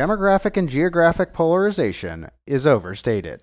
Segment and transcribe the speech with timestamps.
[0.00, 3.42] demographic and geographic polarization is overstated.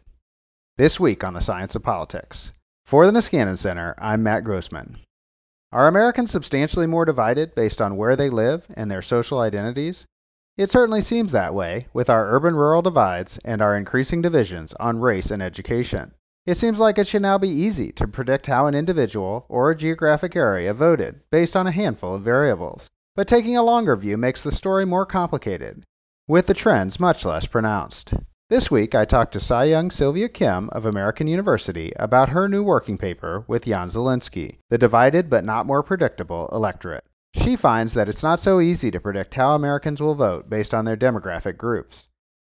[0.78, 2.52] This week on the Science of Politics.
[2.84, 4.98] For the Niskanen Center, I'm Matt Grossmann.
[5.72, 10.08] Are Americans substantially more divided based on where they live and their social identities?
[10.58, 14.98] It certainly seems that way, with our urban rural divides and our increasing divisions on
[14.98, 16.14] race and education.
[16.48, 19.78] It seems like it should now be easy to predict how an individual or a
[19.78, 22.88] geographic area voted based on a handful of variables.
[23.16, 25.84] But taking a longer view makes the story more complicated,
[26.28, 28.14] with the trends much less pronounced.
[28.50, 32.98] This week, I talked to Seo-young Silvia Kim of American University about her new working
[32.98, 37.06] paper with Jan Zilinsky, The Divided but Not More Predictable Electorate.
[37.34, 40.84] She finds that it's not so easy to predict how Americans will vote based on
[40.84, 42.08] their demographic groups.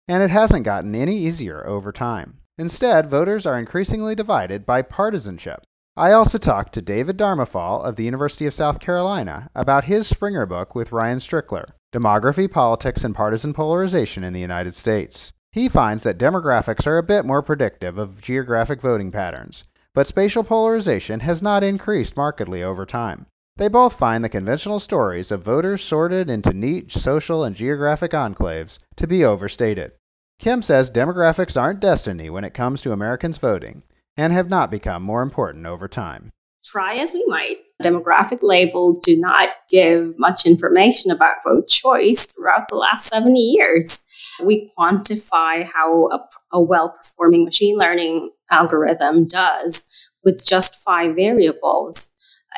[0.08, 2.38] And it hasn't gotten any easier over time.
[2.58, 5.62] Instead, voters are increasingly divided by partisanship.
[5.98, 10.46] I also talked to David Darmofal of the University of South Carolina about his Springer
[10.46, 15.32] book with Ryan Strickler, Demography, Politics, and Partisan Polarization in the United States.
[15.50, 20.44] He finds that demographics are a bit more predictive of geographic voting patterns, but spatial
[20.44, 23.26] polarization has not increased markedly over time.
[23.56, 28.78] They both find the conventional stories of voters sorted into neat social and geographic enclaves
[28.94, 29.90] to be overstated.
[30.38, 33.82] Kim says demographics aren't destiny when it comes to Americans voting
[34.18, 36.32] and have not become more important over time
[36.68, 42.68] try as we might, demographic labels do not give much information about vote choice throughout
[42.68, 44.06] the last 70 years.
[44.42, 46.20] We quantify how a,
[46.52, 49.90] a well performing machine learning algorithm does
[50.24, 52.14] with just five variables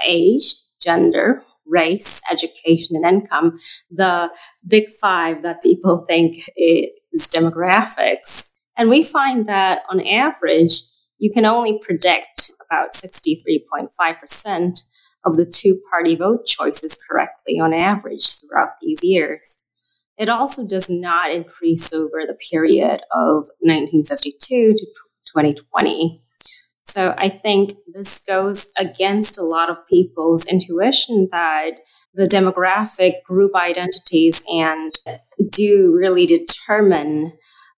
[0.07, 3.59] age, gender, race, education, and income.
[3.91, 4.31] The
[4.67, 8.57] big five that people think is demographics.
[8.77, 10.81] And we find that on average,
[11.21, 14.81] you can only predict about 63.5%
[15.25, 19.63] of the two party vote choices correctly on average throughout these years.
[20.19, 24.87] It also does not increase over the period of 1952 to
[25.33, 26.23] 2020.
[26.85, 31.81] So I think this goes against a lot of people's intuition that
[32.15, 34.93] the demographic group identities and
[35.53, 37.33] do really determine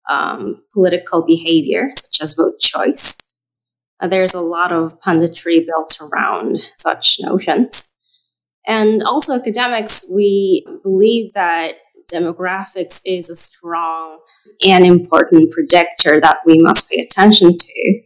[0.08, 3.21] um, political behavior, such as vote choice.
[4.02, 7.94] Uh, there's a lot of punditry built around such notions.
[8.66, 11.76] And also, academics, we believe that
[12.12, 14.18] demographics is a strong
[14.64, 18.02] and important predictor that we must pay attention to.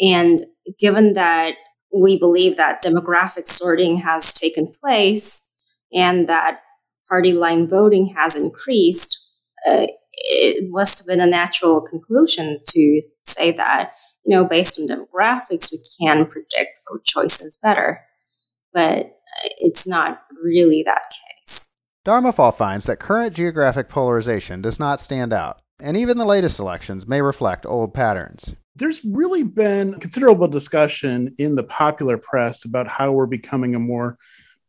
[0.00, 0.38] And
[0.78, 1.54] given that
[1.92, 5.50] we believe that demographic sorting has taken place
[5.92, 6.60] and that
[7.08, 9.18] party line voting has increased,
[9.68, 13.92] uh, it must have been a natural conclusion to say that
[14.28, 18.04] you know, based on demographics, we can predict vote choices better.
[18.74, 21.10] But uh, it's not really that
[21.46, 21.78] case.
[22.06, 27.06] Darmofal finds that current geographic polarization does not stand out, and even the latest elections
[27.06, 28.54] may reflect old patterns.
[28.76, 34.18] There's really been considerable discussion in the popular press about how we're becoming a more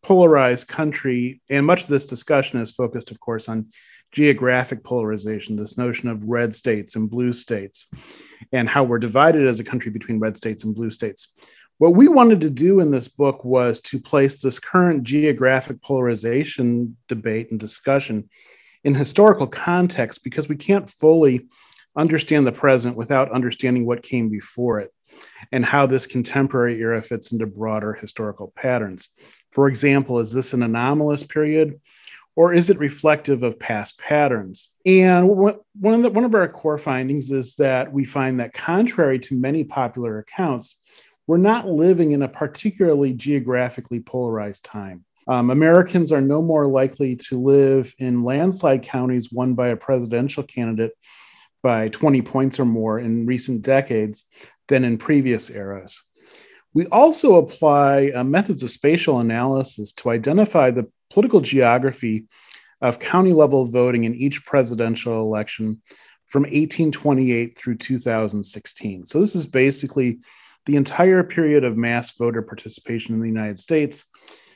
[0.03, 3.67] polarized country, and much of this discussion is focused, of course, on
[4.11, 7.87] geographic polarization, this notion of red states and blue states,
[8.51, 11.33] and how we're divided as a country between red states and blue states.
[11.77, 16.97] What we wanted to do in this book was to place this current geographic polarization
[17.07, 18.29] debate and discussion
[18.83, 21.47] in historical context because we can't fully
[21.95, 24.93] understand the present without understanding what came before it
[25.51, 29.09] and how this contemporary era fits into broader historical patterns.
[29.51, 31.79] For example, is this an anomalous period?
[32.39, 34.69] Or is it reflective of past patterns?
[34.85, 39.19] And one of, the, one of our core findings is that we find that, contrary
[39.19, 40.77] to many popular accounts,
[41.27, 45.03] we're not living in a particularly geographically polarized time.
[45.27, 50.44] Um, Americans are no more likely to live in landslide counties won by a presidential
[50.44, 50.94] candidate
[51.61, 54.23] by 20 points or more in recent decades
[54.69, 56.01] than in previous eras.
[56.74, 62.25] We also apply uh, methods of spatial analysis to identify the political geography
[62.81, 65.81] of county level voting in each presidential election
[66.25, 69.06] from 1828 through 2016.
[69.07, 70.19] So, this is basically
[70.66, 74.06] the entire period of mass voter participation in the United States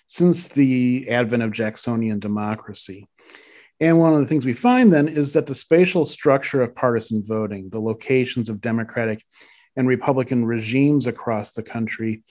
[0.08, 3.08] since the advent of Jacksonian democracy.
[3.80, 7.24] And one of the things we find then is that the spatial structure of partisan
[7.26, 9.24] voting, the locations of Democratic
[9.76, 12.24] and Republican regimes across the country,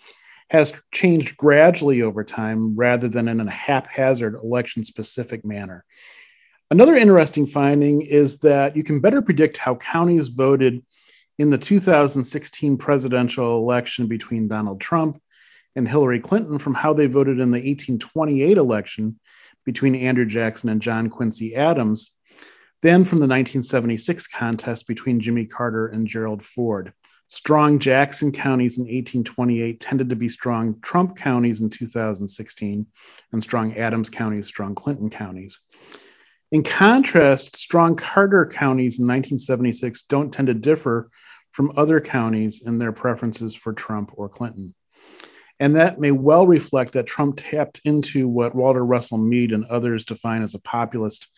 [0.50, 5.84] has changed gradually over time rather than in a haphazard election specific manner.
[6.70, 10.84] Another interesting finding is that you can better predict how counties voted
[11.38, 15.20] in the 2016 presidential election between Donald Trump
[15.74, 19.18] and Hillary Clinton from how they voted in the 1828 election
[19.64, 22.16] between Andrew Jackson and John Quincy Adams
[22.82, 26.92] Then from the 1976 contest between Jimmy Carter and Gerald Ford.
[27.32, 32.86] Strong Jackson counties in 1828 tended to be strong Trump counties in 2016,
[33.32, 35.60] and strong Adams counties, strong Clinton counties.
[36.50, 41.08] In contrast, strong Carter counties in 1976 don't tend to differ
[41.52, 44.74] from other counties in their preferences for Trump or Clinton.
[45.58, 50.04] And that may well reflect that Trump tapped into what Walter Russell Mead and others
[50.04, 51.28] define as a populist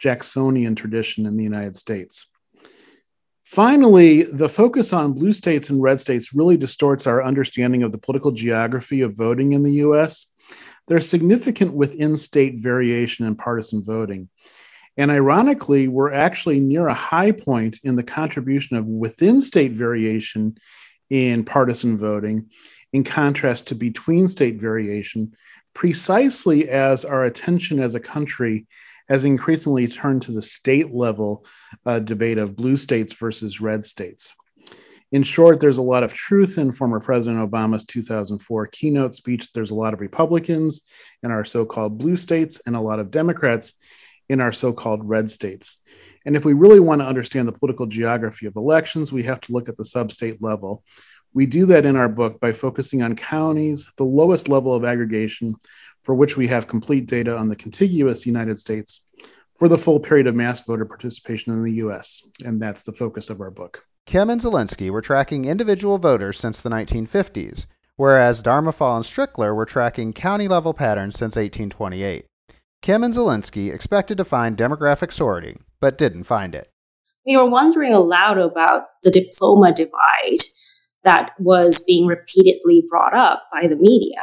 [0.00, 2.26] Jacksonian tradition in the United States.
[3.44, 7.98] Finally, the focus on blue states and red states really distorts our understanding of the
[7.98, 10.26] political geography of voting in the US.
[10.86, 14.30] There's significant within state variation in partisan voting.
[14.96, 20.56] And ironically, we're actually near a high point in the contribution of within state variation
[21.10, 22.50] in partisan voting,
[22.94, 25.34] in contrast to between state variation,
[25.74, 28.66] precisely as our attention as a country
[29.08, 31.44] has increasingly turned to the state level
[31.84, 34.34] uh, debate of blue states versus red states.
[35.12, 39.52] In short, there's a lot of truth in former President Obama's 2004 keynote speech.
[39.52, 40.80] There's a lot of Republicans
[41.22, 43.74] in our so called blue states and a lot of Democrats
[44.28, 45.80] in our so called red states.
[46.26, 49.52] And if we really want to understand the political geography of elections, we have to
[49.52, 50.82] look at the sub state level.
[51.34, 55.56] We do that in our book by focusing on counties, the lowest level of aggregation,
[56.04, 59.00] for which we have complete data on the contiguous United States
[59.56, 62.22] for the full period of mass voter participation in the US.
[62.44, 63.84] And that's the focus of our book.
[64.06, 67.66] Kim and Zilinsky were tracking individual voters since the 1950s,
[67.96, 72.26] whereas Darmofal and Strickler were tracking county level patterns since 1828.
[72.82, 76.70] Kim and Zilinsky expected to find demographic sorting, but didn't find it.
[77.26, 80.44] We were wondering aloud about the diploma divide
[81.04, 84.20] that was being repeatedly brought up by the media.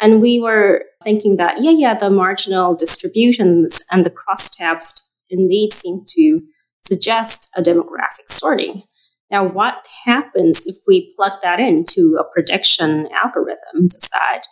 [0.00, 6.04] And we were thinking that, yeah, yeah, the marginal distributions and the crosstabs indeed seem
[6.08, 6.40] to
[6.82, 8.82] suggest a demographic sorting.
[9.30, 13.86] Now, what happens if we plug that into a prediction algorithm?
[13.88, 14.42] Does that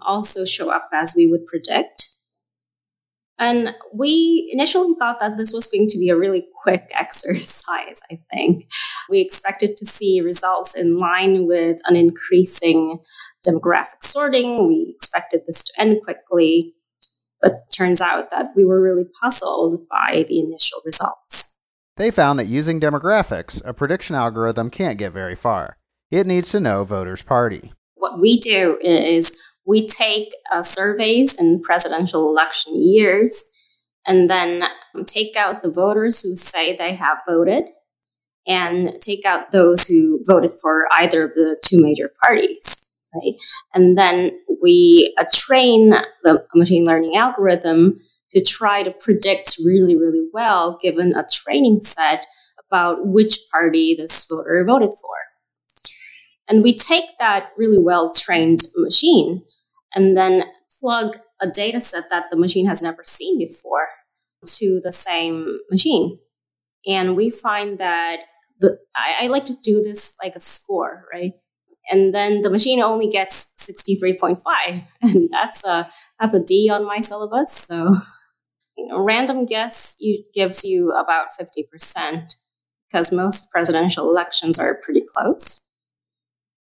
[0.00, 2.08] also show up as we would predict?
[3.38, 8.18] And we initially thought that this was going to be a really quick exercise, I
[8.32, 8.66] think.
[9.08, 12.98] We expected to see results in line with an increasing
[13.46, 14.68] demographic sorting.
[14.68, 16.74] We expected this to end quickly,
[17.40, 21.58] but turns out that we were really puzzled by the initial results.
[21.96, 25.76] They found that using demographics, a prediction algorithm can't get very far.
[26.10, 27.72] It needs to know voters' party.
[27.94, 33.50] What we do is we take uh, surveys in presidential election years
[34.06, 34.64] and then
[35.06, 37.64] take out the voters who say they have voted
[38.46, 43.34] and take out those who voted for either of the two major parties right?
[43.74, 44.32] And then
[44.62, 45.90] we uh, train
[46.22, 48.00] the machine learning algorithm
[48.30, 52.26] to try to predict really, really well, given a training set
[52.68, 55.31] about which party this voter voted for.
[56.52, 59.42] And we take that really well trained machine
[59.94, 60.44] and then
[60.80, 63.88] plug a data set that the machine has never seen before
[64.44, 66.18] to the same machine.
[66.86, 68.24] And we find that
[68.60, 71.32] the, I, I like to do this like a score, right?
[71.90, 74.38] and then the machine only gets 63.5
[75.02, 75.90] and that's a
[76.20, 77.94] that's a d on my syllabus so
[78.76, 82.34] you know random guess you, gives you about 50%
[82.88, 85.61] because most presidential elections are pretty close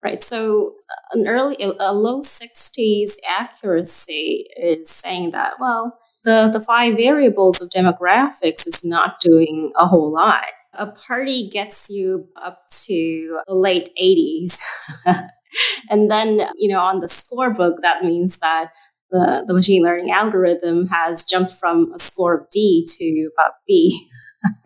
[0.03, 6.59] right so uh, an early a low 60s accuracy is saying that well the, the
[6.59, 12.63] five variables of demographics is not doing a whole lot a party gets you up
[12.85, 14.59] to the late 80s.
[15.89, 18.71] and then, you know, on the scorebook, that means that
[19.11, 24.07] the, the machine learning algorithm has jumped from a score of D to about B.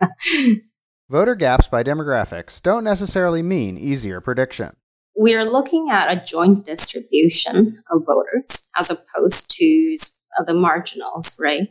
[1.10, 4.76] Voter gaps by demographics don't necessarily mean easier prediction.
[5.16, 9.96] We're looking at a joint distribution of voters as opposed to
[10.46, 11.68] the marginals, right?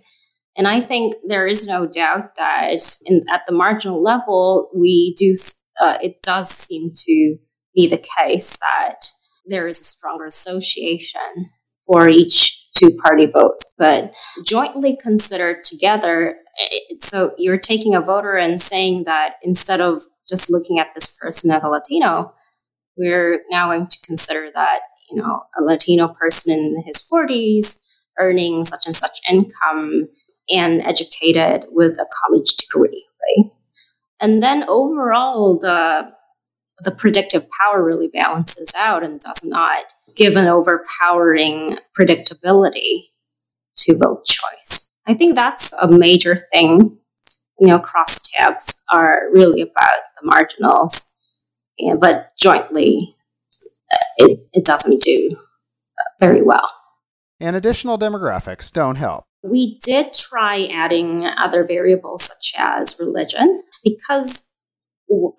[0.55, 5.35] And I think there is no doubt that in, at the marginal level, we do,
[5.81, 7.37] uh, it does seem to
[7.75, 9.05] be the case that
[9.45, 11.49] there is a stronger association
[11.85, 13.57] for each two party vote.
[13.77, 14.13] But
[14.45, 16.37] jointly considered together,
[16.99, 21.51] so you're taking a voter and saying that instead of just looking at this person
[21.51, 22.33] as a Latino,
[22.97, 27.81] we're now going to consider that, you know, a Latino person in his 40s
[28.19, 30.07] earning such and such income
[30.53, 33.51] and educated with a college degree, right?
[34.21, 36.11] And then overall, the
[36.79, 39.85] the predictive power really balances out and does not
[40.15, 43.09] give an overpowering predictability
[43.77, 44.91] to vote choice.
[45.05, 46.97] I think that's a major thing
[47.59, 51.12] you know, crosstabs are really about the marginals,
[51.79, 53.09] and, but jointly,
[53.91, 55.31] uh, it, it doesn't do
[56.19, 56.69] very well.
[57.39, 59.25] And additional demographics don't help.
[59.43, 64.53] We did try adding other variables such as religion because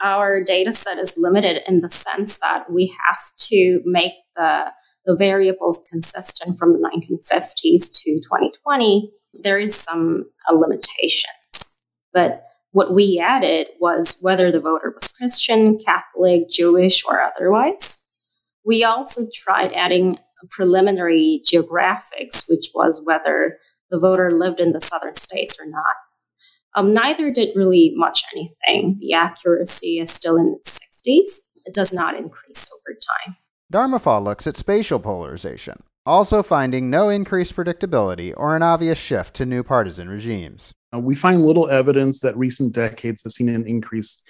[0.02, 4.70] our data set is limited in the sense that we have to make the,
[5.06, 9.10] the variables consistent from the 1950s to 2020.
[9.42, 11.80] There is some uh, limitations.
[12.12, 18.04] But what we added was whether the voter was Christian, Catholic, Jewish, or otherwise.
[18.66, 20.18] We also tried adding
[20.50, 23.58] preliminary geographics, which was whether
[23.92, 25.94] the voter lived in the southern states or not.
[26.74, 28.98] Um, neither did really much anything.
[28.98, 31.50] The accuracy is still in its 60s.
[31.66, 33.36] It does not increase over time.
[33.72, 39.46] Darmofal looks at spatial polarization, also finding no increased predictability or an obvious shift to
[39.46, 40.72] new partisan regimes.
[40.94, 44.22] Uh, we find little evidence that recent decades have seen an increase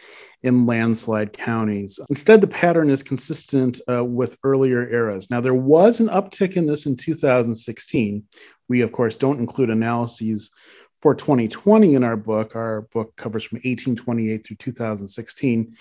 [0.42, 1.98] in landslide counties.
[2.08, 5.30] Instead, the pattern is consistent uh, with earlier eras.
[5.30, 8.24] Now, there was an uptick in this in 2016.
[8.68, 10.50] We, of course, don't include analyses
[10.96, 12.56] for 2020 in our book.
[12.56, 15.76] Our book covers from 1828 through 2016.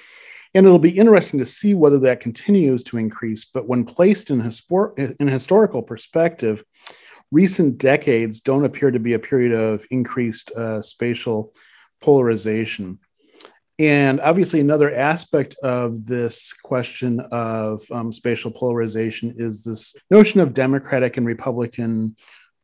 [0.55, 3.45] And it'll be interesting to see whether that continues to increase.
[3.45, 4.41] But when placed in,
[5.19, 6.63] in historical perspective,
[7.33, 11.53] recent decades don't appear to be a period of increased uh, spatial
[12.01, 12.99] polarization.
[13.79, 20.53] And obviously, another aspect of this question of um, spatial polarization is this notion of
[20.53, 22.15] Democratic and Republican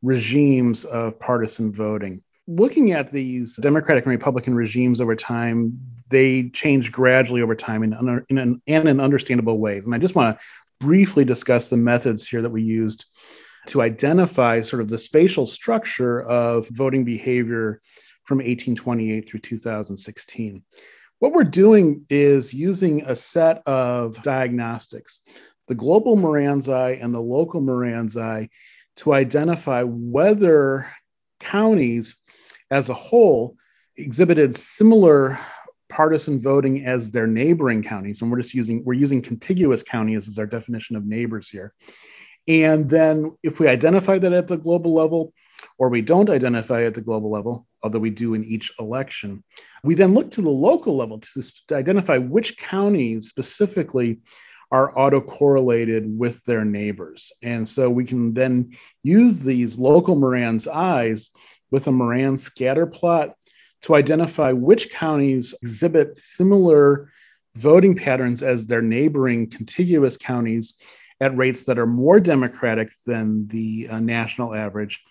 [0.01, 6.91] regimes of partisan voting looking at these Democratic and Republican regimes over time, they change
[6.91, 7.93] gradually over time in,
[8.29, 9.85] in, an, in in understandable ways.
[9.85, 10.45] And I just want to
[10.79, 13.05] briefly discuss the methods here that we used
[13.67, 17.81] to identify sort of the spatial structure of voting behavior
[18.23, 20.63] from 1828 through 2016.
[21.19, 25.19] What we're doing is using a set of diagnostics,
[25.67, 28.49] the global Moran's-I and the local Moran's-I,
[28.97, 30.91] to identify whether
[31.39, 32.17] counties
[32.71, 33.55] as a whole
[33.97, 35.39] exhibited similar
[35.89, 40.37] partisan voting as their neighboring counties and we're just using we're using contiguous counties as
[40.37, 41.73] our definition of neighbors here
[42.47, 45.33] and then if we identify that at the global level
[45.77, 49.43] or we don't identify at the global level although we do in each election
[49.83, 54.19] we then look to the local level to, to identify which counties specifically
[54.71, 57.31] are autocorrelated with their neighbors.
[57.41, 61.29] And so we can then use these local Moran's-I's
[61.71, 63.33] with a Moran scatter plot
[63.83, 67.11] to identify which counties exhibit similar
[67.55, 70.75] voting patterns as their neighboring contiguous counties
[71.21, 75.03] at rates that are more democratic than the uh, national average,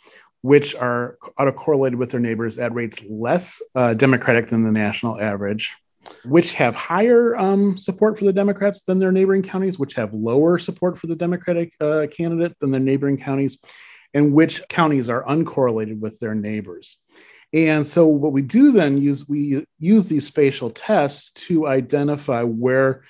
[0.43, 5.75] which are autocorrelated with their neighbors at rates less uh, democratic than the national average,
[6.25, 10.59] which have higher um, support for the Democrats than their neighboring counties, which have lower
[10.59, 13.59] support for the Democratic uh, candidate than their neighboring counties,
[14.15, 16.97] and which counties are uncorrelated with their neighbors.
[17.53, 23.03] And so what we do then use we use these spatial tests to identify where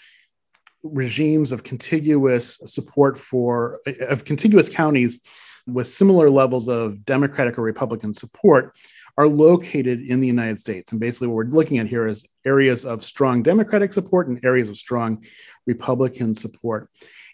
[0.83, 5.19] regimes of contiguous support for of contiguous counties
[5.67, 8.75] with similar levels of democratic or republican support
[9.19, 10.93] are located in the United States.
[10.93, 14.69] And basically, what we're looking at here is areas of strong Democratic support and areas
[14.69, 15.25] of strong
[15.67, 16.89] Republican support.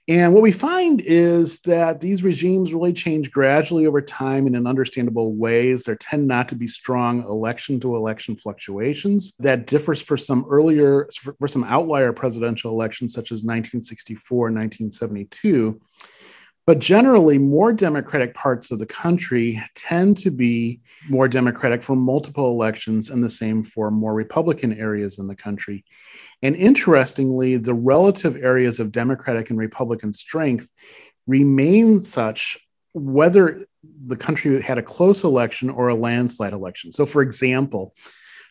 [0.06, 4.66] And what we find is that these regimes really change gradually over time and in
[4.66, 5.84] understandable ways.
[5.84, 9.32] There tend not to be strong election to election fluctuations.
[9.38, 11.08] That differs for some earlier,
[11.38, 15.80] for some outlier presidential elections, such as 1964 and 1972.
[16.66, 20.80] But generally, more Democratic parts of the country tend to be
[21.10, 25.84] more Democratic for multiple elections, and the same for more Republican areas in the country.
[26.40, 30.70] And interestingly, the relative areas of Democratic and Republican strength
[31.26, 32.58] remain such
[32.94, 33.66] whether
[34.00, 36.92] the country had a close election or a landslide election.
[36.92, 37.94] So, for example,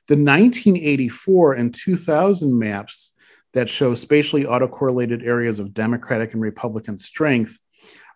[0.07, 3.13] the 1984 and 2000 maps
[3.53, 7.57] that show spatially autocorrelated areas of Democratic and Republican strength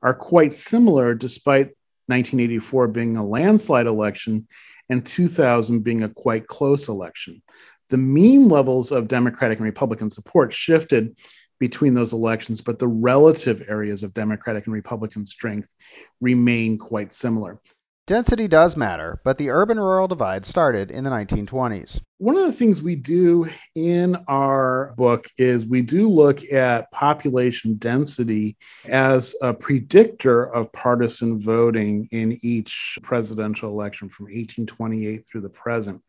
[0.01, 1.67] are quite similar, despite
[2.07, 4.47] 1984 being a landslide election
[4.89, 7.41] and 2000 being a quite close election
[7.89, 11.17] the mean levels of Democratic and Republican support shifted
[11.59, 15.73] between those elections, but the relative areas of Democratic and Republican strength
[16.21, 17.59] remain quite similar.
[18.07, 21.99] Density does matter, but the urban rural divide started in the 1920s.
[22.19, 27.73] One of the things we do in our book is we do look at population
[27.75, 35.49] density as a predictor of partisan voting in each presidential election from 1828 through the
[35.49, 36.01] present.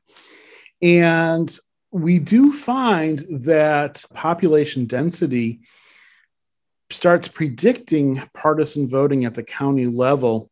[0.81, 1.53] And
[1.91, 5.63] we do find that population density
[6.91, 10.49] starts predicting partisan voting at the county level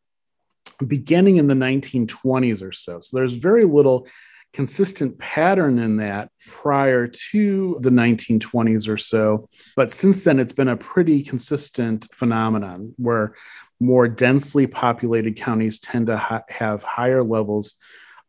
[0.84, 3.00] beginning in the 1920s or so.
[3.00, 4.06] So there's very little
[4.52, 9.48] consistent pattern in that prior to the 1920s or so.
[9.76, 13.34] But since then, it's been a pretty consistent phenomenon where
[13.80, 17.74] more densely populated counties tend to ha- have higher levels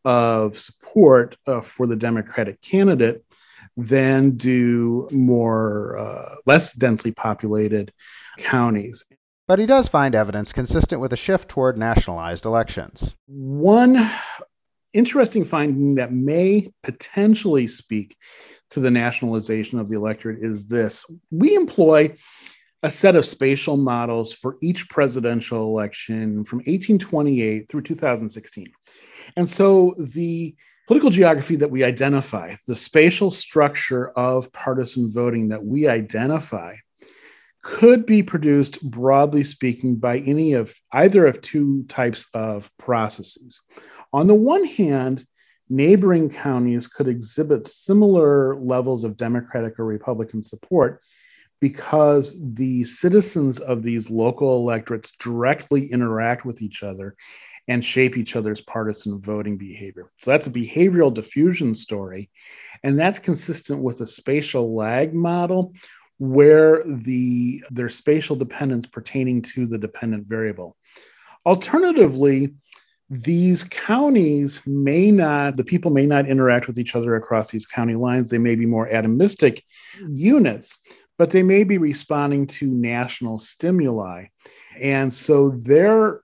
[0.03, 3.23] of support uh, for the Democratic candidate
[3.77, 7.93] than do more uh, less densely populated
[8.37, 9.05] counties.
[9.47, 13.15] But he does find evidence consistent with a shift toward nationalized elections.
[13.27, 14.09] One
[14.93, 18.17] interesting finding that may potentially speak
[18.71, 22.13] to the nationalization of the electorate is this we employ
[22.83, 28.71] a set of spatial models for each presidential election from 1828 through 2016.
[29.35, 30.55] And so the
[30.87, 36.75] political geography that we identify, the spatial structure of partisan voting that we identify,
[37.67, 43.59] could be produced broadly speaking by any of either of two types of processes.
[44.13, 45.25] On the one hand,
[45.67, 51.03] neighboring counties could exhibit similar levels of Democratic or Republican support
[51.59, 57.17] because the citizens of these local electorates directly interact with each other
[57.67, 60.09] and shape each other's partisan voting behavior.
[60.19, 62.29] So that's a behavioral diffusion story.
[62.81, 65.73] And that's consistent with a spatial lag model
[66.19, 70.75] where the their spatial dependence pertaining to the dependent variable.
[71.45, 72.53] Alternatively,
[73.09, 77.95] these counties may not, the people may not interact with each other across these county
[77.95, 78.29] lines.
[78.29, 79.61] They may be more atomistic
[80.09, 80.77] units,
[81.17, 84.25] but they may be responding to national stimuli.
[84.81, 86.21] And so their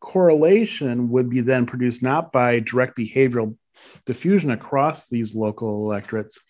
[0.00, 3.56] correlation would be then produced not by direct behavioral
[4.06, 6.40] diffusion across these local electorates,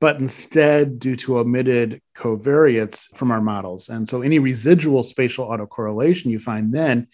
[0.00, 3.90] but instead due to omitted covariates from our models.
[3.90, 7.06] And so any residual spatial autocorrelation you find then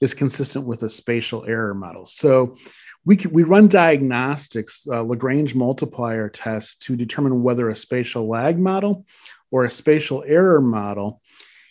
[0.00, 2.06] is consistent with a spatial error model.
[2.06, 2.56] So
[3.04, 8.58] we, can, we run diagnostics, uh, Lagrange multiplier tests to determine whether a spatial lag
[8.58, 9.06] model
[9.50, 11.20] or a spatial error model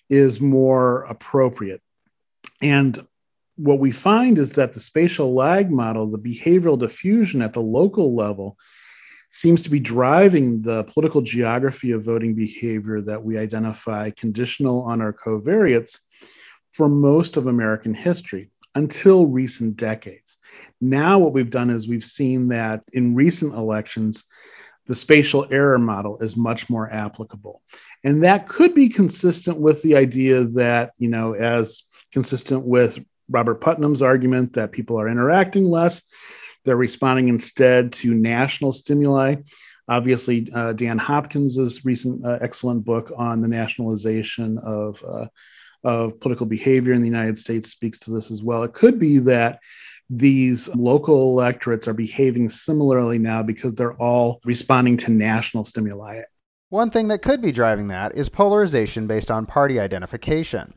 [0.09, 1.81] is more appropriate.
[2.61, 3.05] And
[3.55, 8.15] what we find is that the spatial lag model, the behavioral diffusion at the local
[8.15, 8.57] level,
[9.33, 15.01] seems to be driving the political geography of voting behavior that we identify conditional on
[15.01, 16.01] our covariates
[16.69, 20.37] for most of American history until recent decades.
[20.79, 24.25] Now, what we've done is we've seen that in recent elections,
[24.85, 27.63] the spatial error model is much more applicable.
[28.03, 33.61] And that could be consistent with the idea that, you know, as consistent with Robert
[33.61, 36.03] Putnam's argument that people are interacting less,
[36.63, 39.35] they're responding instead to national stimuli.
[39.87, 45.27] Obviously, uh, Dan Hopkins's recent uh, excellent book on the nationalization of uh,
[45.83, 48.63] of political behavior in the United States speaks to this as well.
[48.63, 49.59] It could be that
[50.09, 56.21] these local electorates are behaving similarly now because they're all responding to national stimuli.
[56.69, 60.73] One thing that could be driving that is polarization based on party identification.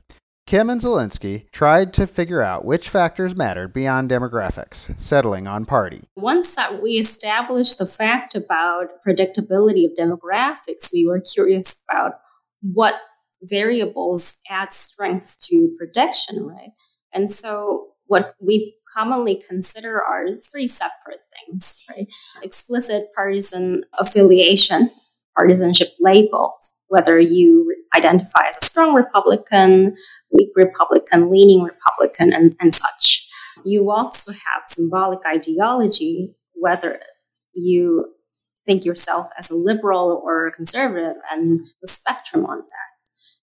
[0.47, 6.05] Kim and Zilinsky tried to figure out which factors mattered beyond demographics, settling on party.
[6.15, 12.21] Once that we established the fact about predictability of demographics, we were curious about
[12.63, 12.95] what
[13.43, 16.71] variables add strength to prediction, right?
[17.13, 22.07] And so what we commonly consider are three separate things, right?
[22.45, 24.93] Explicit partisan affiliation,
[25.37, 29.95] partisanship labels, whether you identify as a strong Republican,
[30.31, 33.29] weak Republican, leaning Republican, and, and such.
[33.65, 37.01] You also have symbolic ideology, whether
[37.55, 38.13] you
[38.67, 42.87] think yourself as a liberal or a conservative, and the spectrum on that.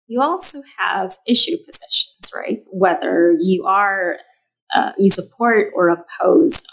[0.08, 2.64] You also have issue positions, right?
[2.72, 4.20] Whether you are,
[4.76, 6.66] uh, you support or oppose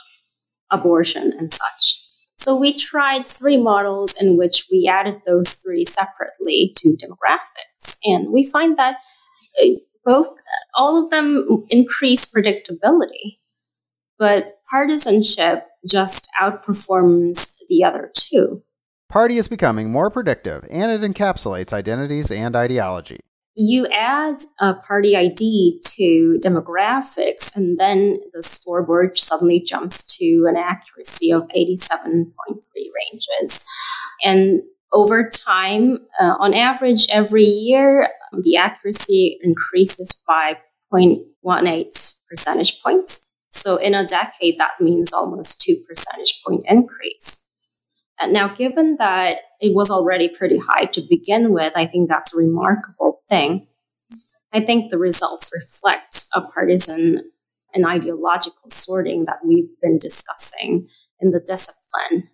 [0.71, 2.00] abortion and such.
[2.41, 7.99] So we tried three models in which we added those three separately to demographics.
[8.07, 8.97] And we find that
[9.63, 9.67] uh,
[10.07, 10.29] both,
[10.75, 13.41] all of them increase predictability,
[14.19, 18.63] but partisanship just outperforms the other two.
[19.11, 23.21] Party is becoming more predictive and it encapsulates identities and ideology.
[23.63, 30.57] You add a party ID to demographics, and then the scoreboard suddenly jumps to an
[30.57, 32.33] accuracy of 87.3
[33.13, 33.67] ranges.
[34.25, 34.63] And
[34.95, 40.57] over time, uh, on average, every year, the accuracy increases by
[40.91, 43.31] 0.18 percentage points.
[43.51, 47.50] So in a decade, that means almost two percentage point increase.
[48.29, 52.39] Now, given that it was already pretty high to begin with, I think that's a
[52.39, 53.67] remarkable thing.
[54.53, 57.31] I think the results reflect a partisan
[57.73, 60.89] and ideological sorting that we've been discussing
[61.21, 62.29] in the discipline.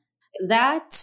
[0.48, 0.94] That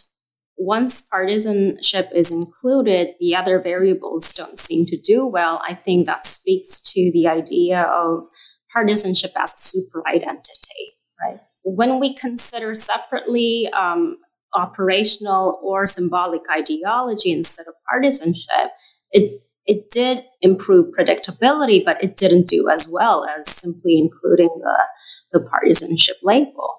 [0.58, 5.62] once partisanship is included, the other variables don't seem to do well.
[5.67, 8.26] I think that speaks to the idea of
[8.72, 11.39] partisanship as a super identity, right?
[11.63, 14.17] When we consider separately um,
[14.56, 18.72] operational or symbolic ideology instead of partisanship,
[19.12, 24.88] it it did improve predictability, but it didn't do as well as simply including the,
[25.32, 26.70] the partisanship label.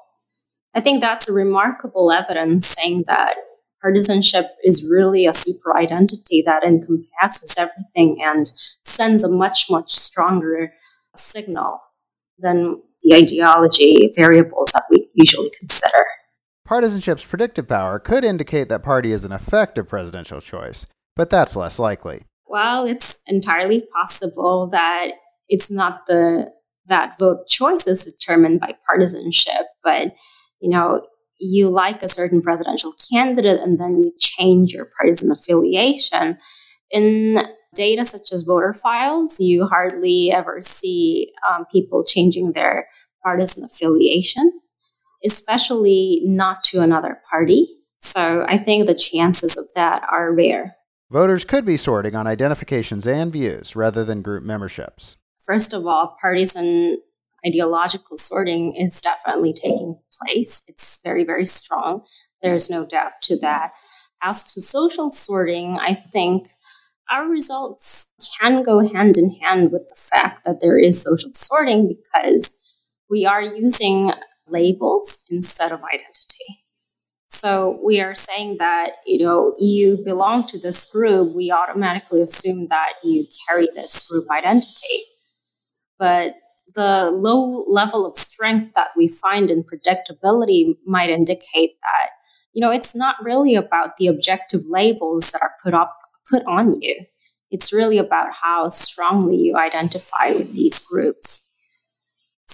[0.74, 3.36] I think that's a remarkable evidence saying that
[3.80, 8.46] partisanship is really a super identity that encompasses everything and
[8.82, 10.72] sends a much, much stronger
[11.16, 11.80] signal
[12.38, 16.02] than the ideology variables that we usually consider.
[16.64, 21.78] Partisanship's predictive power could indicate that party is an effective presidential choice, but that's less
[21.78, 22.24] likely.
[22.46, 25.08] Well, it's entirely possible that
[25.48, 26.50] it's not the
[26.86, 30.12] that vote choice is determined by partisanship, but
[30.60, 31.06] you know,
[31.38, 36.38] you like a certain presidential candidate and then you change your partisan affiliation.
[36.90, 37.40] In
[37.74, 42.86] data such as voter files, you hardly ever see um, people changing their
[43.22, 44.50] partisan affiliation
[45.24, 47.66] especially not to another party.
[47.98, 50.74] So I think the chances of that are rare.
[51.10, 55.16] Voters could be sorting on identifications and views rather than group memberships.
[55.46, 56.98] First of all, partisan
[57.46, 60.64] ideological sorting is definitely taking place.
[60.68, 62.02] It's very, very strong.
[62.42, 63.72] There's no doubt to that.
[64.22, 66.48] As to social sorting, I think
[67.12, 71.88] our results can go hand in hand with the fact that there is social sorting
[71.88, 72.60] because
[73.10, 74.12] we are using
[74.54, 76.64] labels instead of identity.
[77.28, 82.68] So we are saying that, you know, you belong to this group, we automatically assume
[82.68, 84.98] that you carry this group identity.
[85.98, 86.36] But
[86.74, 92.10] the low level of strength that we find in predictability might indicate that,
[92.52, 95.96] you know, it's not really about the objective labels that are put up
[96.30, 97.04] put on you.
[97.50, 101.50] It's really about how strongly you identify with these groups.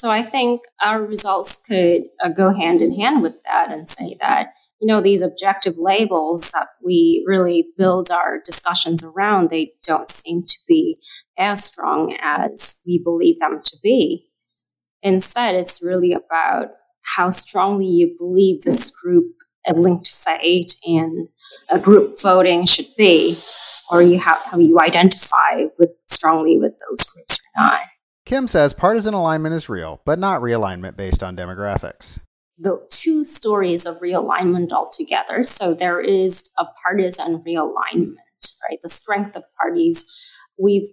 [0.01, 4.17] So I think our results could uh, go hand in hand with that and say
[4.19, 10.09] that, you know, these objective labels that we really build our discussions around, they don't
[10.09, 10.97] seem to be
[11.37, 14.31] as strong as we believe them to be.
[15.03, 16.69] Instead, it's really about
[17.03, 19.27] how strongly you believe this group
[19.67, 21.29] a linked fate and
[21.71, 23.37] a group voting should be,
[23.93, 27.81] or you how, how you identify with strongly with those groups or not.
[28.31, 32.21] Kim says partisan alignment is real, but not realignment based on demographics.
[32.57, 35.43] The two stories of realignment altogether.
[35.43, 38.15] So there is a partisan realignment,
[38.69, 38.79] right?
[38.85, 40.09] The strength of parties.
[40.57, 40.89] We've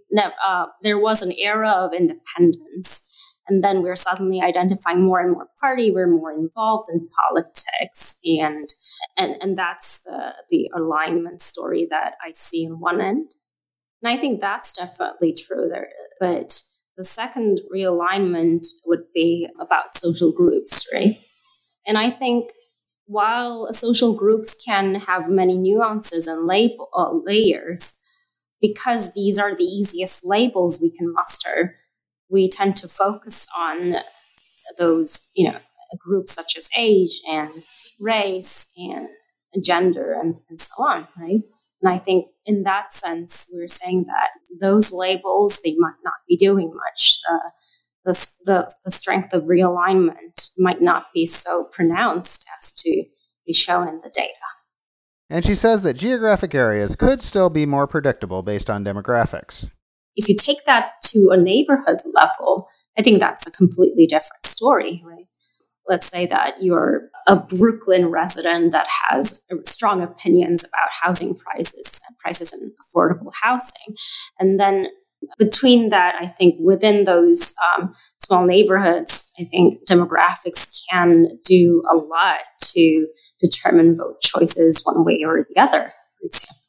[0.47, 3.07] uh, there was an era of independence,
[3.47, 5.91] and then we're suddenly identifying more and more party.
[5.91, 8.67] We're more involved in politics, and
[9.15, 13.35] and and that's the the alignment story that I see in one end.
[14.01, 16.59] And I think that's definitely true there, but
[16.97, 21.17] the second realignment would be about social groups, right?
[21.85, 22.49] And I think
[23.05, 27.99] while social groups can have many nuances and label, uh, layers,
[28.59, 31.75] because these are the easiest labels we can muster,
[32.29, 33.95] we tend to focus on
[34.77, 35.59] those, you know,
[35.97, 37.49] groups such as age and
[37.99, 39.07] race and
[39.63, 41.41] gender and, and so on, right?
[41.81, 46.35] And I think in that sense, we're saying that those labels, they might not be
[46.35, 47.19] doing much.
[47.29, 47.49] Uh,
[48.05, 48.13] the,
[48.45, 53.03] the, the strength of realignment might not be so pronounced as to
[53.45, 54.33] be shown in the data.
[55.29, 59.69] And she says that geographic areas could still be more predictable based on demographics.
[60.15, 65.03] If you take that to a neighborhood level, I think that's a completely different story,
[65.05, 65.25] right?
[65.87, 72.17] Let's say that you're a Brooklyn resident that has strong opinions about housing prices and
[72.17, 73.95] prices and affordable housing.
[74.39, 74.87] And then
[75.39, 81.95] between that, I think within those um, small neighborhoods, I think demographics can do a
[81.95, 82.39] lot
[82.73, 83.07] to
[83.39, 86.63] determine vote choices one way or the other, for example.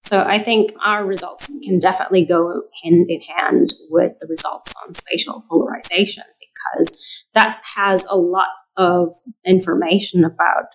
[0.00, 4.94] So I think our results can definitely go hand in hand with the results on
[4.94, 6.24] spatial polarization
[6.72, 10.66] because that has a lot of information about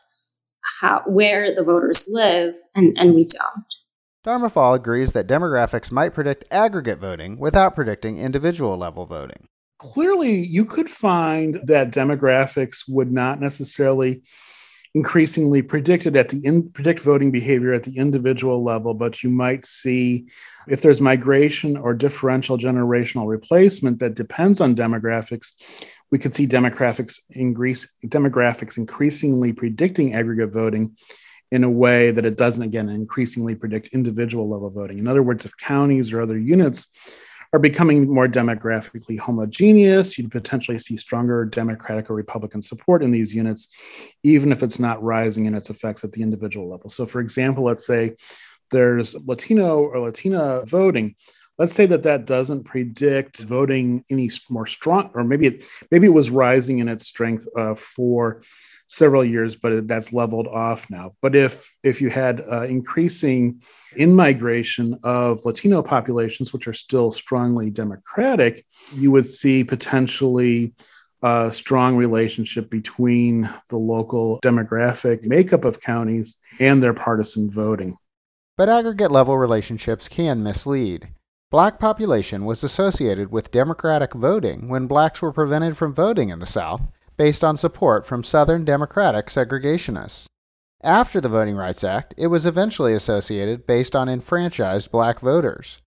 [0.82, 3.65] how where the voters live and, and we don't.
[4.25, 9.47] Darmofal agrees that demographics might predict aggregate voting without predicting individual level voting.
[9.79, 14.23] Clearly, you could find that demographics would not necessarily
[14.95, 19.65] increasingly predicted at the in, predict voting behavior at the individual level, but you might
[19.65, 20.27] see
[20.67, 25.53] if there's migration or differential generational replacement that depends on demographics,
[26.12, 30.95] we could see demographics increase demographics increasingly predicting aggregate voting
[31.51, 34.99] in a way that it doesn't again increasingly predict individual level voting.
[34.99, 36.88] In other words, if counties or other units
[37.53, 40.17] are becoming more demographically homogeneous.
[40.17, 43.67] You'd potentially see stronger Democratic or Republican support in these units,
[44.23, 46.89] even if it's not rising in its effects at the individual level.
[46.89, 48.15] So, for example, let's say
[48.71, 51.15] there's Latino or Latina voting.
[51.59, 56.13] Let's say that that doesn't predict voting any more strong, or maybe it maybe it
[56.13, 58.41] was rising in its strength uh, for
[58.93, 61.15] several years, but that's leveled off now.
[61.21, 63.62] But if if you had uh, increasing
[63.95, 70.73] in migration of Latino populations, which are still strongly Democratic, you would see potentially
[71.23, 77.97] a strong relationship between the local demographic makeup of counties and their partisan voting.
[78.58, 81.10] But aggregate level relationships can mislead.
[81.49, 86.45] Black population was associated with Democratic voting when blacks were prevented from voting in the
[86.45, 86.82] South
[87.17, 90.26] based on support from Southern Democratic segregationists.
[90.82, 95.82] After the Voting Rights Act, it was eventually associated based on enfranchised black voters.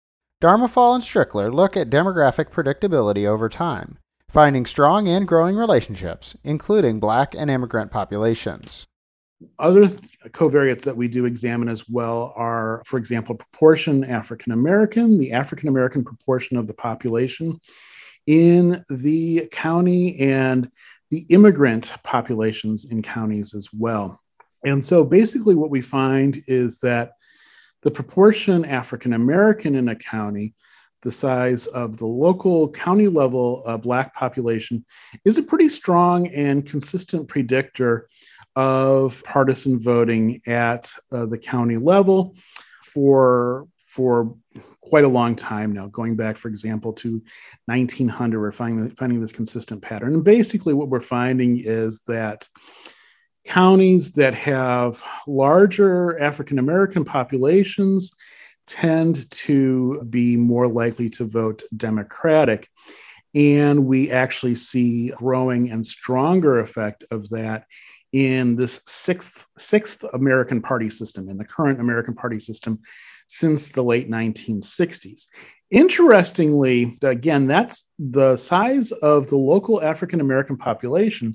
[0.42, 3.96] Darmofal and Strickler look at demographic predictability over time,
[4.28, 8.86] finding strong and growing relationships, including black and immigrant populations.
[9.58, 9.86] Other
[10.28, 15.68] covariates that we do examine as well are, for example, proportion African American, the African
[15.68, 17.60] American proportion of the population
[18.26, 20.70] in the county, and
[21.12, 24.18] the immigrant populations in counties as well.
[24.64, 27.12] And so basically, what we find is that
[27.82, 30.54] the proportion African American in a county,
[31.02, 34.86] the size of the local county level uh, Black population,
[35.26, 38.08] is a pretty strong and consistent predictor
[38.56, 42.34] of partisan voting at uh, the county level
[42.82, 44.34] for for
[44.80, 47.22] quite a long time now, going back, for example, to
[47.66, 48.40] 1900.
[48.40, 50.14] We're finding, finding this consistent pattern.
[50.14, 52.48] And basically, what we're finding is that
[53.44, 58.12] counties that have larger African American populations
[58.66, 62.70] tend to be more likely to vote Democratic.
[63.34, 67.66] And we actually see growing and stronger effect of that
[68.12, 72.80] in this sixth, sixth American party system, in the current American party system
[73.26, 75.26] since the late 1960s.
[75.70, 81.34] Interestingly, again, that's the size of the local African American population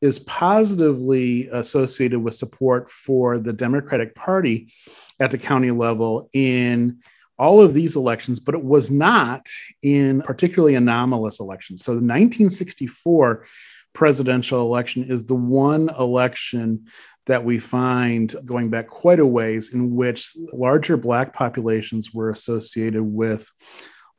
[0.00, 4.72] is positively associated with support for the Democratic Party
[5.20, 6.98] at the county level in
[7.38, 9.48] all of these elections, but it was not
[9.82, 11.82] in particularly anomalous elections.
[11.82, 13.44] So the 1964
[13.92, 16.86] presidential election is the one election
[17.26, 23.02] that we find going back quite a ways in which larger Black populations were associated
[23.02, 23.50] with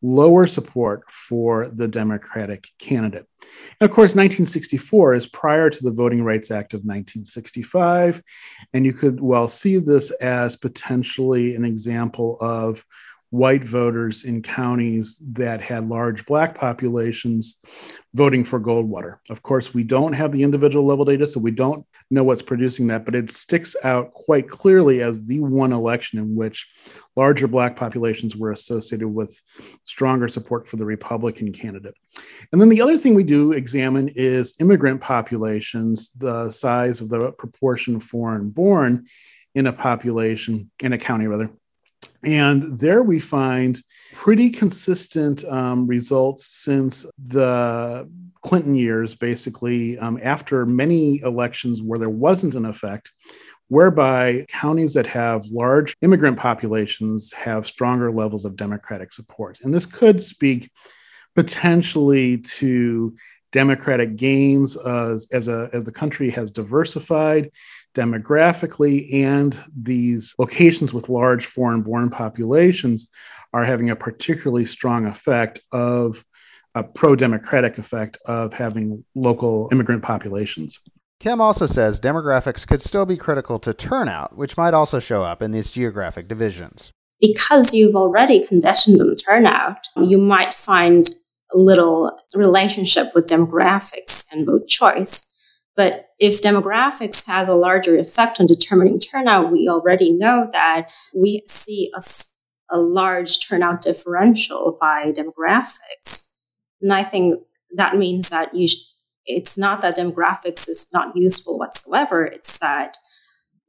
[0.01, 3.27] lower support for the Democratic candidate.
[3.79, 8.21] And of course, 1964 is prior to the Voting Rights Act of 1965.
[8.73, 12.83] And you could well see this as potentially an example of
[13.31, 17.59] white voters in counties that had large black populations
[18.13, 19.19] voting for Goldwater.
[19.29, 22.87] Of course, we don't have the individual level data, so we don't know what's producing
[22.87, 26.67] that, but it sticks out quite clearly as the one election in which
[27.15, 29.41] larger black populations were associated with
[29.85, 31.95] stronger support for the Republican candidate.
[32.51, 37.31] And then the other thing we do examine is immigrant populations, the size of the
[37.31, 39.05] proportion foreign born
[39.55, 41.49] in a population, in a county rather
[42.23, 43.81] and there we find
[44.13, 48.09] pretty consistent um, results since the
[48.41, 53.11] Clinton years, basically, um, after many elections where there wasn't an effect,
[53.67, 59.59] whereby counties that have large immigrant populations have stronger levels of Democratic support.
[59.63, 60.71] And this could speak
[61.35, 63.15] potentially to
[63.51, 67.51] Democratic gains as, a, as the country has diversified
[67.93, 73.07] demographically, and these locations with large foreign born populations
[73.53, 76.25] are having a particularly strong effect of
[76.75, 80.79] a pro democratic effect of having local immigrant populations.
[81.19, 85.41] Kim also says demographics could still be critical to turnout, which might also show up
[85.41, 86.91] in these geographic divisions.
[87.19, 91.05] Because you've already conditioned on turnout, you might find
[91.53, 95.27] a little relationship with demographics and vote choice.
[95.75, 101.43] But if demographics has a larger effect on determining turnout, we already know that we
[101.47, 102.01] see a,
[102.69, 106.39] a large turnout differential by demographics.
[106.81, 107.41] And I think
[107.75, 108.83] that means that you sh-
[109.25, 112.25] it's not that demographics is not useful whatsoever.
[112.25, 112.97] It's that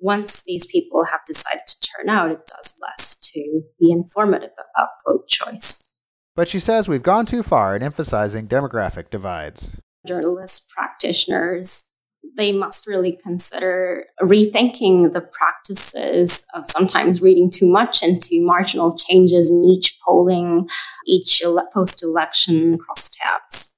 [0.00, 4.88] once these people have decided to turn out, it does less to be informative about
[5.06, 6.00] vote choice.
[6.34, 9.72] But she says we've gone too far in emphasizing demographic divides.
[10.06, 11.91] Journalists, practitioners,
[12.37, 19.50] they must really consider rethinking the practices of sometimes reading too much into marginal changes
[19.50, 20.68] in each polling,
[21.06, 23.76] each ele- post election crosstabs.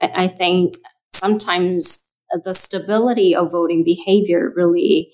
[0.00, 0.74] I-, I think
[1.10, 2.10] sometimes
[2.44, 5.12] the stability of voting behavior really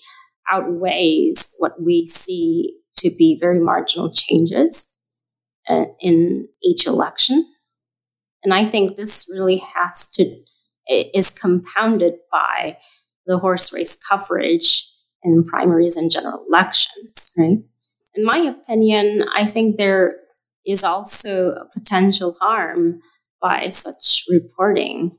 [0.51, 4.96] outweighs what we see to be very marginal changes
[5.68, 7.46] uh, in each election.
[8.44, 10.42] And I think this really has to
[10.88, 12.77] is compounded by
[13.27, 14.88] the horse race coverage
[15.23, 17.59] in primaries and general elections, right?
[18.14, 20.16] In my opinion, I think there
[20.66, 23.01] is also a potential harm
[23.40, 25.18] by such reporting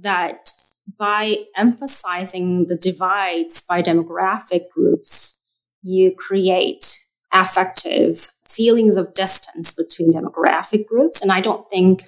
[0.00, 0.50] that
[0.98, 5.44] by emphasizing the divides by demographic groups,
[5.82, 6.84] you create
[7.32, 11.22] affective feelings of distance between demographic groups.
[11.22, 12.02] And I don't think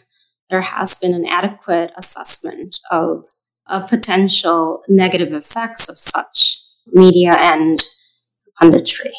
[0.50, 3.24] there has been an adequate assessment of
[3.66, 6.60] uh, potential negative effects of such
[6.92, 7.78] media and
[8.60, 9.12] punditry.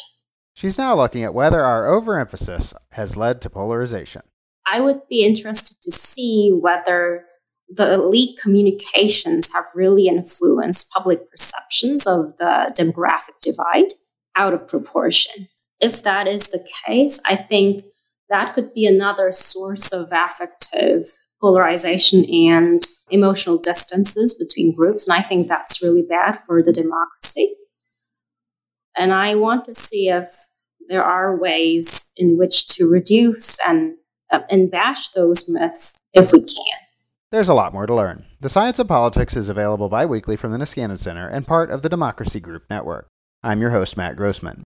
[0.54, 4.24] She's now looking at whether our overemphasis has led to polarization.
[4.72, 7.26] I would be interested to see whether
[7.70, 13.94] the elite communications have really influenced public perceptions of the demographic divide
[14.36, 15.48] out of proportion.
[15.80, 17.84] If that is the case, I think
[18.30, 25.08] that could be another source of affective polarization and emotional distances between groups.
[25.08, 27.56] And I think that's really bad for the democracy.
[28.98, 30.48] And I want to see if
[30.90, 33.94] there are ways in which to reduce and,
[34.32, 36.80] uh, and bash those myths if we can.
[37.32, 38.26] There's a lot more to learn.
[38.42, 41.84] The Science of Politics is available bi weekly from the Niskanen Center and part of
[41.84, 43.08] the Democracy Group Network.
[43.44, 44.64] I'm your host, Matt Grossmann.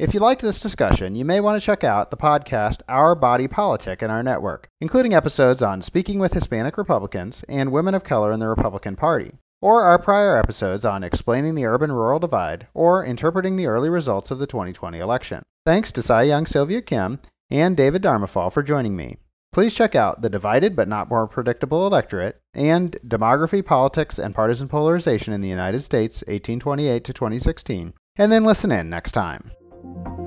[0.00, 3.46] If you liked this discussion, you may want to check out the podcast Our Body
[3.46, 8.32] Politic in our network, including episodes on speaking with Hispanic Republicans and women of color
[8.32, 13.04] in the Republican Party, or our prior episodes on explaining the urban rural divide or
[13.04, 15.42] interpreting the early results of the 2020 election.
[15.66, 17.18] Thanks to Seo-young Silvia Kim
[17.50, 19.18] and David Darmofal for joining me.
[19.52, 24.66] Please check out The Divided but Not More Predictable Electorate and Demography, Politics, and Partisan
[24.68, 29.50] Polarization in the United States, 1828 to 2016, and then listen in next time.
[29.82, 30.19] Thank you.